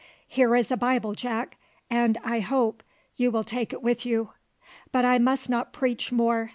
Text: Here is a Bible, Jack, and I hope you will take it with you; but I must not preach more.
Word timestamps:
Here 0.27 0.55
is 0.55 0.71
a 0.71 0.77
Bible, 0.77 1.13
Jack, 1.13 1.57
and 1.87 2.17
I 2.23 2.39
hope 2.39 2.81
you 3.17 3.29
will 3.29 3.43
take 3.43 3.71
it 3.71 3.83
with 3.83 4.03
you; 4.03 4.31
but 4.91 5.05
I 5.05 5.19
must 5.19 5.47
not 5.47 5.73
preach 5.73 6.11
more. 6.11 6.49